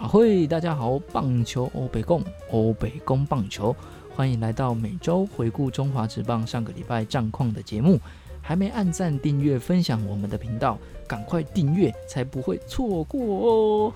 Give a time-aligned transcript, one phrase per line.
[0.00, 3.76] 阿慧，大家好，棒球欧北共欧北共棒球，
[4.16, 8.00] 欢迎来到每周回顾中华职棒上个礼拜战况的节目。
[8.40, 13.92] 还没按赞、订阅、分享我们的频道，赶快订阅，才不会错过哦。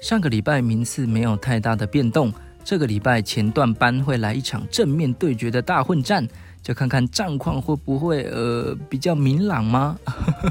[0.00, 2.32] 上个礼拜名次没有太大的变动，
[2.64, 6.26] 这个礼拜前段班会来一场正面对决的大混战，
[6.62, 9.98] 就看看战况会不会呃比较明朗吗？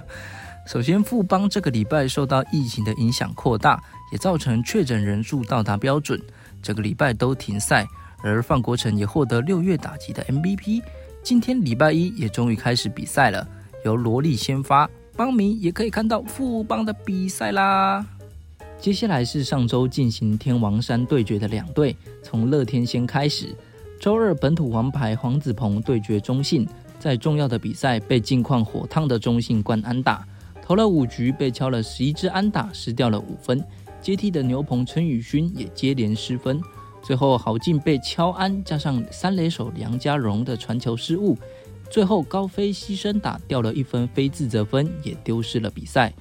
[0.67, 6.21] 首先，富邦这个礼拜受到疫情的影响扩大，也造成确诊人数到达标准，
[6.61, 7.87] 这个礼拜都停赛。
[8.23, 10.81] 而范国成也获得六月打击的 MVP。
[11.21, 13.47] 今天礼拜一也终于开始比赛了，
[13.83, 18.03] 由罗莉先发，邦迷也可以看到富邦的比赛啦。
[18.79, 23.55] 接下来是上周进行天王山对决的两队，从乐天先开始。
[23.99, 26.67] 周二本土王牌黄子鹏对决中信，
[26.99, 30.25] 在重要的比赛被近况火烫的中信冠安打。
[30.63, 33.63] 投了五局，被敲了十一支安打，失掉了五分。
[34.05, 36.61] 接替的牛棚陈宇勋也接连失分。
[37.01, 41.35] 最后郝进被敲安，加上三垒手梁家荣的传球失误，
[41.89, 46.13] 最后高飞牺牲打掉了一分非自责分，也丢失了比赛。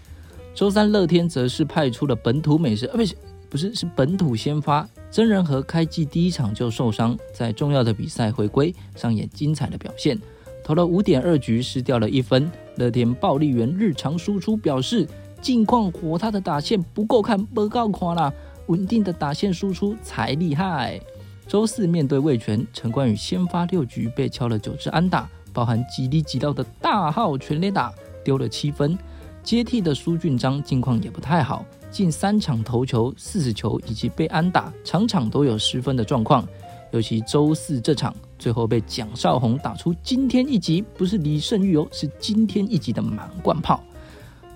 [0.54, 3.14] 周三乐天则是派出了本土美食，呃，不是，
[3.50, 10.18] 不是，是本土先发真人和开季第一场就受伤，在重要的比赛回归，上演精彩的表现。
[10.64, 12.50] 投了五点二局，失掉了一分。
[12.76, 15.06] 乐天暴力员日常输出表示，
[15.44, 18.32] 近况火他的打线不够看，不够看啦，
[18.68, 20.98] 稳定的打线输出才厉害。
[21.46, 27.92] 周四面对魏权，陈冠宇先发六局被敲了九支安打，包含吉利吉到的大号全垒打，
[28.24, 28.98] 丢了七分。
[29.42, 36.42] 接替的苏俊章近况也不太好，近三场投球四十球以及被安打，场场都有失分的状况。
[36.90, 43.78] 尤其周四这场，最后被蒋少红打出今天一集，不是李胜玉哦，是今天一集的满贯炮。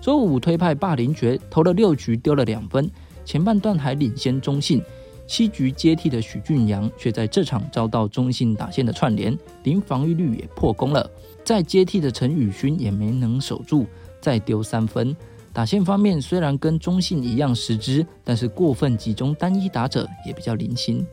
[0.01, 2.89] 周五推派霸凌爵投了六局，丢了两分，
[3.25, 4.81] 前半段还领先中信。
[5.27, 11.07] 七局接替的许俊阳却在这场遭到中信打线的串联，零防御率也破功了。
[11.43, 13.85] 再接替的陈宇勋也没能守住，
[14.19, 15.15] 再丢三分。
[15.53, 21.05] 打线方面虽然跟中信一样十支，但是过分集中单一打者也比较零星。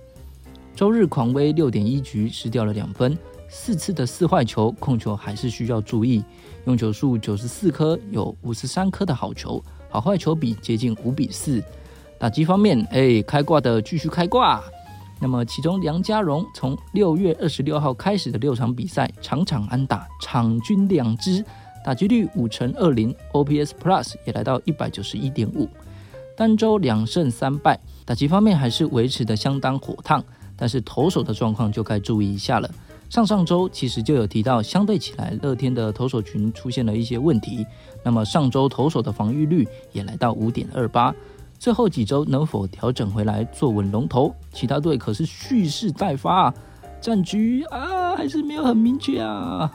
[0.75, 3.19] 周日狂威六点一局失掉了两分，
[3.49, 6.25] 四次的四坏球控球还是需要注意。
[6.67, 11.63] 用球数九十四颗，有五十三颗的好球，好坏球比接近五比四。
[12.19, 14.63] 打击方面，哎，开挂的继续开挂。
[15.21, 21.45] 那么其中梁家荣从六月二十六号开始的六场比赛，场场安打，场均两支，
[21.85, 25.69] 打击率五成二零，OPS Plus 也来到一百九十一点五。
[26.37, 30.23] 单周两胜三败，打击方面还是维持的相当火烫。
[30.59, 32.71] 但是投手的状况就该注意一下了。
[33.09, 37.65] 上上周其实就有提到，相对起来，乐天的投手群出现了一些问题。
[38.03, 41.15] 那么上周投手的防御率也来到五点二八。
[41.59, 44.35] 最后几周能否调整回来，坐稳龙头？
[44.53, 46.53] 其他队可是蓄势待发，
[47.01, 49.71] 战局啊还是没有很明确啊。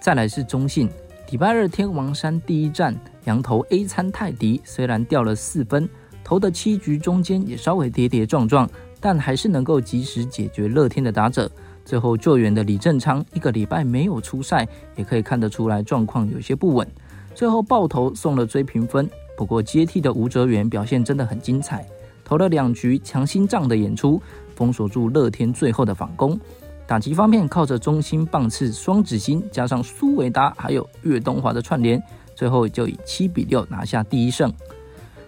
[0.00, 0.88] 再来是中信，
[1.30, 5.88] 礼拜二天王山第一战，羊头 A 参泰迪虽然掉了四分，
[6.24, 8.68] 投的七局中间也稍微跌跌撞撞。
[9.02, 11.50] 但还是能够及时解决乐天的打者。
[11.90, 14.64] 最后救援的李正昌一个礼拜没有出赛，
[14.94, 16.86] 也可以看得出来状况有些不稳。
[17.34, 21.84] 最后爆头送了追平分，不过接替的吴哲源表现真的很精彩，
[22.24, 24.22] 投了两局强心脏的演出，
[24.54, 26.38] 封锁住乐天最后的反攻。
[26.86, 32.00] 打击方面靠着中心棒次双子星加上苏伟达还有岳东华的串联，
[32.36, 34.52] 最后就以七比六拿下第一胜。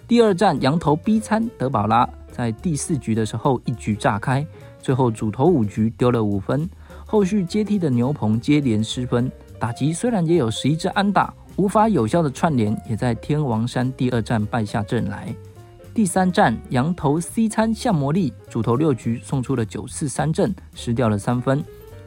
[0.06, 2.08] 第二战羊头 B 参德保拉。
[2.30, 4.46] 在第四局的时候，一局炸开，
[4.82, 6.68] 最后主投五局丢了五分。
[7.06, 15.34] 后续接替的牛棚接连失分，打击虽然也有十一支安打，无法有效的串联，也在天王山第二战败下阵来。
[15.94, 21.62] 第三战羊头 C 参向魔力，主投六局送出了九次三振，失掉了三分。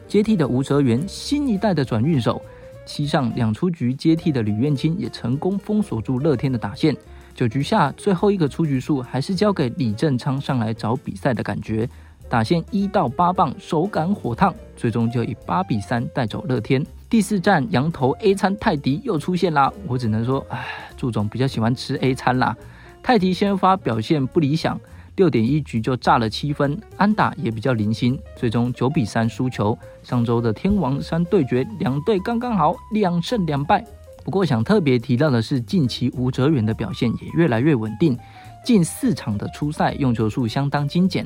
[0.08, 2.42] 接替的吴哲源，新一代的转运手，
[2.84, 6.96] 七上两出局接替的吕彦青也成功封锁住乐天的打线。
[7.32, 11.88] 九局下最后一个出局数还是交给李正昌上来找比赛的感觉，
[12.28, 16.84] 打线一到八棒，手感火烫，最终就以八比三带走乐天。
[17.08, 22.56] 第四站羊头 A 餐泰迪又出现啦，我只能说，唉，祝总比较喜欢吃 A 餐啦。
[23.02, 24.78] 泰迪先发表现不理想，
[25.14, 29.78] 六点一局就炸了七分，安打也比较零星，最终九比三输球。
[30.02, 33.84] 上周的天王山对决，两队刚刚好两胜两败。
[34.24, 38.18] 不过想特别提到的是，近期吴哲源的表现也越来越稳定，
[38.64, 41.24] 近四场的初赛用球数相当精简，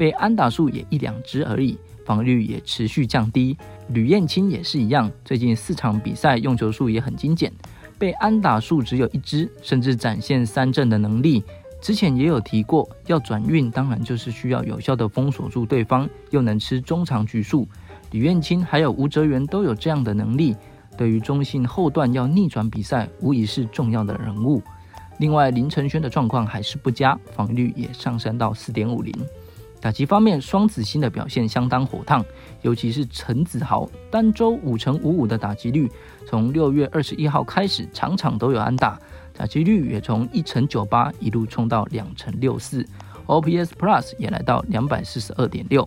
[0.00, 1.76] 被安打数也一两支而已，
[2.06, 3.54] 防御率也持续降低。
[3.88, 7.52] 吕彦青也是一样，最近四场比赛用球数也很精简，
[7.98, 11.44] 被安打数只有一支，甚至展现三振的能力。
[11.82, 17.68] 之前也有提过，要转运当然就是需要有效的封锁住对方，又能吃中长局数。
[18.12, 20.56] 吕彦清还有吴哲源都有这样的能力，
[20.96, 24.62] 对于中信后段要逆转比赛，无疑是重要的人物。
[25.18, 29.14] 另外，林承轩的状况还是不佳，防御率也上升到四点五零。
[29.80, 32.22] 打击方面，双子星的表现相当火烫，
[32.60, 35.90] 尤其是陈子豪，单周五成五五的打击率，
[36.26, 38.98] 从六月二十一号开始，场场都有安打。
[39.32, 42.86] 打击率也从一成九八一路冲到两成六四
[43.24, 45.86] ，OPS Plus 也来到两百四十二点六。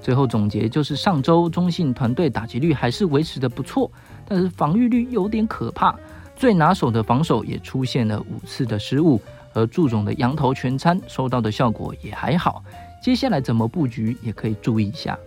[0.00, 3.88] 最后总结就是，上周中信团队打击率还是维持的不错，
[4.26, 5.94] 但是防御率有点可怕，
[6.34, 9.22] 最拿手的防守也出现了五次的失误，
[9.54, 12.64] 而祝总的羊头全餐收到的效果也还好。
[13.02, 15.18] 接下来怎么布局也可以注意一下。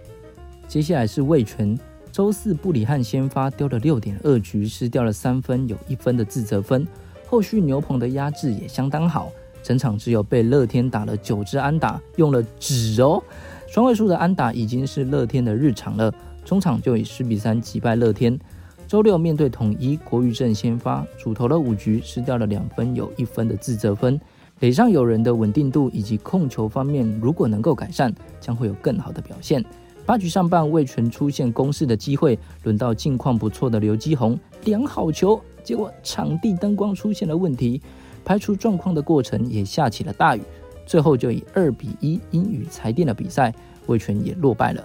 [0.65, 1.77] 接下来是魏权，
[2.09, 6.87] 周四布里汉先发丢了六点二局，失掉了三分，有一分的自责分。
[7.27, 9.29] 后续牛棚的压制也相当好，
[9.61, 13.21] 整场只有被乐天打了九支安打，用了纸哦，
[13.67, 16.13] 双位数的安打已经是乐天的日常了。
[16.45, 18.39] 中场就以十比三击败乐天。
[18.87, 24.17] 周六面对统一，国余正先发，主投了五局，失掉了两分，有一分的自责分。
[24.65, 29.63] 垒上有人的稳定度以及控球方面，如果能够改善，将会有更好的表现。
[30.07, 35.39] 八局上半未全出现攻势的机会，轮到近况不错的刘基宏，两好球。
[35.63, 37.79] 结果场地灯光出现了问题，
[38.23, 40.41] 排除状况的过程也下起了大雨，
[40.87, 43.53] 最后就以二比一因雨裁定了比赛，
[43.85, 44.83] 魏权也落败了。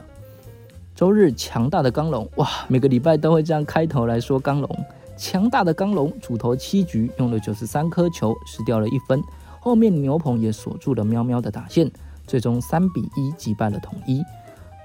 [0.94, 4.84] 周日强大的刚龙，哇，每个礼拜都会这样开头来说刚龙，
[5.16, 9.22] 强大的刚龙主投七局用了九十三颗球，失掉了一分，
[9.60, 11.88] 后面牛棚也锁住了喵喵的打线，
[12.26, 14.24] 最终三比一击败了统一，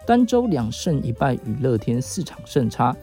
[0.06, 2.96] 单周两胜一败与乐天四场胜差。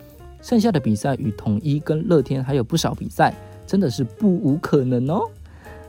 [0.43, 3.35] 剩下的比赛与统一跟乐天还有不少比赛，
[3.67, 5.23] 真的是不无可能哦。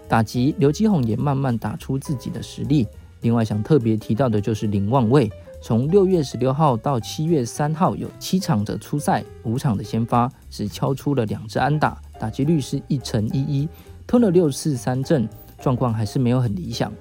[0.08, 2.88] 打击刘基宏也慢慢打出自己的实力。
[3.22, 5.32] 另外想特别提到的就是林望卫，
[5.62, 13.68] 从六月十六号到七月三号有七场的初赛，五场的先发，只敲出了两支安打，打击率是一成一一，
[14.06, 15.28] 吞了六次三振，
[15.64, 16.92] 状况还是没有很理想。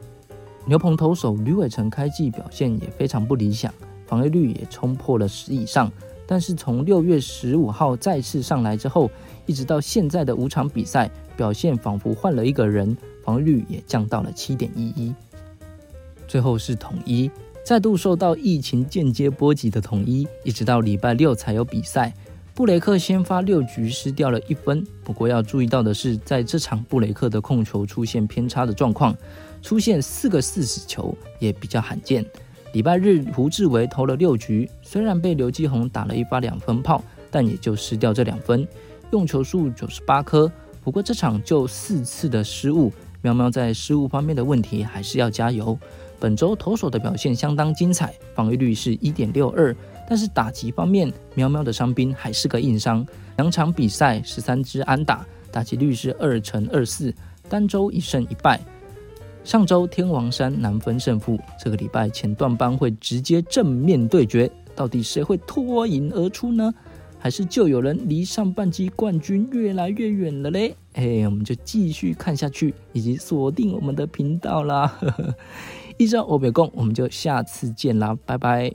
[0.66, 3.74] 牛棚投手吕伟成开季表现也非常不理想，
[4.06, 5.90] 防御率也冲破了十以上。
[6.24, 9.10] 但是从六月十五号再次上来之后，
[9.46, 15.12] 一直到现在的五场比赛，表现仿佛换了一个人，防御率也降到了七点一一。
[16.28, 17.28] 最后是统一，
[17.64, 22.14] 再度受到疫情间接波及的统一，一直到礼拜六才有比赛。
[22.54, 29.16] 布雷克先发六局失掉了一分，不过要注意到的是，在这场布雷克的控球出现偏差的状况，
[29.62, 32.22] 出现四个四死球也比较罕见。
[32.74, 38.68] 礼拜日，胡志伟投了六局，虽然被刘继宏打了一发两分炮，但也就失掉这两分，
[39.12, 40.50] 用球数九十八颗。
[40.84, 45.78] 不过这场就四次的失误，喵喵在失误方面的问题还是要加油。
[46.20, 49.74] 本周投手的表现相当精彩，防御率是一点六二，
[50.12, 53.02] 但是打击方面，喵喵的伤兵还是个硬伤，
[53.38, 57.14] 两场比赛十三支安打，打击率是二乘二四，
[57.48, 58.60] 单周一胜一败。
[59.42, 66.70] 上周天王山难分胜负，这个礼拜前段班会直接正面对决，到底谁会脱颖而出呢？
[67.18, 70.76] 还是就有人离上半季冠军越来越远了嘞？
[70.92, 74.94] 哎，我们就继续看下去，以及锁定我们的频道啦。
[75.96, 78.70] 以上欧北共，我们就下次见啦，拜拜。